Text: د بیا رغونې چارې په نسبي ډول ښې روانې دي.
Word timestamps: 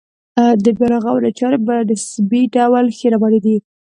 د 0.63 0.65
بیا 0.77 0.87
رغونې 0.93 1.31
چارې 1.39 1.57
په 1.65 1.73
نسبي 1.89 2.41
ډول 2.55 2.85
ښې 2.97 3.07
روانې 3.15 3.39
دي. 3.45 3.57